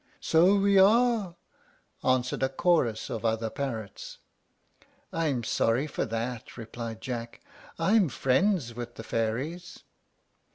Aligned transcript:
"So 0.19 0.55
we 0.55 0.79
are," 0.79 1.35
answered 2.03 2.41
a 2.41 2.49
chorus 2.49 3.07
of 3.11 3.23
other 3.23 3.51
parrots. 3.51 4.17
"I'm 5.13 5.43
sorry 5.43 5.85
for 5.85 6.05
that," 6.05 6.57
replied 6.57 7.01
Jack. 7.01 7.39
"I'm 7.77 8.09
friends 8.09 8.73
with 8.73 8.95
the 8.95 9.03
fairies." 9.03 9.83